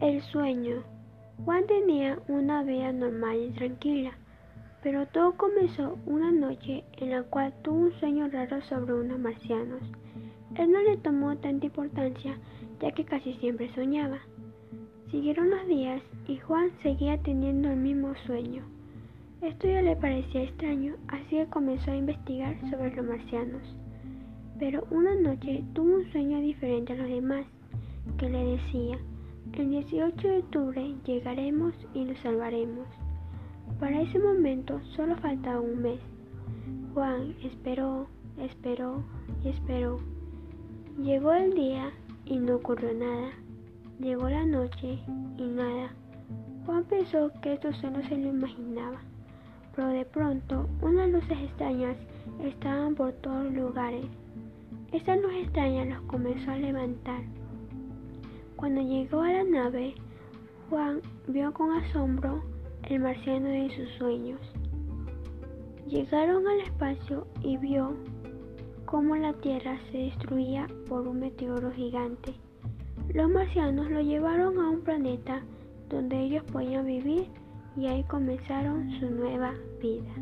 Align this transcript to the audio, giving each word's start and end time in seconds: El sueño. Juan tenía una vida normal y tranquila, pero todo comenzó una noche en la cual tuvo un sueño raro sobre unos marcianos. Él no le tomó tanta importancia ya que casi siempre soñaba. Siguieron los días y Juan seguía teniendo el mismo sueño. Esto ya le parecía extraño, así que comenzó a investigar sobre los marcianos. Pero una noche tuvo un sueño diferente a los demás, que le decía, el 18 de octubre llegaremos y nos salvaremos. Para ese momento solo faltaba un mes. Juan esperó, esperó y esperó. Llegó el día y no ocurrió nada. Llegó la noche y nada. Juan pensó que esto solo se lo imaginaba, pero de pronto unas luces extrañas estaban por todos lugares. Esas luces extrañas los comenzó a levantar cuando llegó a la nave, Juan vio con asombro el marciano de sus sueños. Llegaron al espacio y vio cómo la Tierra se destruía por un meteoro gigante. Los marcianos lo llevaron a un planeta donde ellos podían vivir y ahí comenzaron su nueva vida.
El 0.00 0.22
sueño. 0.22 0.84
Juan 1.44 1.66
tenía 1.66 2.20
una 2.28 2.62
vida 2.62 2.92
normal 2.92 3.36
y 3.48 3.50
tranquila, 3.50 4.12
pero 4.80 5.08
todo 5.08 5.36
comenzó 5.36 5.98
una 6.06 6.30
noche 6.30 6.84
en 6.98 7.10
la 7.10 7.24
cual 7.24 7.52
tuvo 7.62 7.86
un 7.86 7.92
sueño 7.98 8.28
raro 8.28 8.62
sobre 8.62 8.94
unos 8.94 9.18
marcianos. 9.18 9.82
Él 10.54 10.70
no 10.70 10.80
le 10.82 10.98
tomó 10.98 11.36
tanta 11.38 11.66
importancia 11.66 12.38
ya 12.80 12.92
que 12.92 13.04
casi 13.04 13.34
siempre 13.34 13.74
soñaba. 13.74 14.18
Siguieron 15.10 15.50
los 15.50 15.66
días 15.66 16.00
y 16.28 16.36
Juan 16.36 16.70
seguía 16.84 17.20
teniendo 17.22 17.68
el 17.68 17.78
mismo 17.78 18.14
sueño. 18.24 18.62
Esto 19.42 19.66
ya 19.66 19.82
le 19.82 19.96
parecía 19.96 20.44
extraño, 20.44 20.94
así 21.08 21.30
que 21.30 21.46
comenzó 21.46 21.90
a 21.90 21.96
investigar 21.96 22.56
sobre 22.70 22.94
los 22.94 23.04
marcianos. 23.04 23.62
Pero 24.60 24.86
una 24.92 25.16
noche 25.16 25.64
tuvo 25.74 25.96
un 25.96 26.12
sueño 26.12 26.38
diferente 26.40 26.92
a 26.92 26.96
los 26.96 27.08
demás, 27.08 27.46
que 28.16 28.28
le 28.28 28.44
decía, 28.44 28.96
el 29.54 29.70
18 29.70 30.28
de 30.28 30.38
octubre 30.38 30.94
llegaremos 31.04 31.74
y 31.94 32.04
nos 32.04 32.18
salvaremos. 32.18 32.86
Para 33.80 34.02
ese 34.02 34.18
momento 34.18 34.80
solo 34.96 35.16
faltaba 35.16 35.60
un 35.60 35.82
mes. 35.82 36.00
Juan 36.94 37.34
esperó, 37.42 38.06
esperó 38.38 39.02
y 39.44 39.48
esperó. 39.48 39.98
Llegó 41.02 41.32
el 41.32 41.54
día 41.54 41.90
y 42.24 42.38
no 42.38 42.56
ocurrió 42.56 42.92
nada. 42.94 43.30
Llegó 43.98 44.28
la 44.28 44.44
noche 44.44 44.98
y 45.36 45.42
nada. 45.42 45.90
Juan 46.66 46.84
pensó 46.84 47.30
que 47.42 47.54
esto 47.54 47.72
solo 47.72 48.02
se 48.08 48.16
lo 48.16 48.28
imaginaba, 48.28 49.00
pero 49.74 49.88
de 49.88 50.04
pronto 50.04 50.68
unas 50.82 51.08
luces 51.10 51.38
extrañas 51.38 51.96
estaban 52.42 52.94
por 52.94 53.12
todos 53.12 53.52
lugares. 53.52 54.06
Esas 54.92 55.20
luces 55.20 55.44
extrañas 55.44 55.88
los 55.88 56.02
comenzó 56.02 56.50
a 56.50 56.56
levantar 56.56 57.22
cuando 58.58 58.82
llegó 58.82 59.20
a 59.20 59.32
la 59.32 59.44
nave, 59.44 59.94
Juan 60.68 61.00
vio 61.28 61.52
con 61.52 61.70
asombro 61.70 62.42
el 62.88 62.98
marciano 62.98 63.46
de 63.46 63.70
sus 63.70 63.88
sueños. 63.98 64.40
Llegaron 65.86 66.44
al 66.48 66.60
espacio 66.62 67.28
y 67.40 67.56
vio 67.56 67.96
cómo 68.84 69.14
la 69.14 69.32
Tierra 69.34 69.78
se 69.92 69.98
destruía 69.98 70.66
por 70.88 71.06
un 71.06 71.20
meteoro 71.20 71.70
gigante. 71.70 72.34
Los 73.14 73.30
marcianos 73.30 73.88
lo 73.92 74.00
llevaron 74.00 74.58
a 74.58 74.70
un 74.70 74.80
planeta 74.80 75.40
donde 75.88 76.18
ellos 76.20 76.42
podían 76.50 76.84
vivir 76.84 77.28
y 77.76 77.86
ahí 77.86 78.02
comenzaron 78.04 78.90
su 78.98 79.08
nueva 79.08 79.54
vida. 79.80 80.12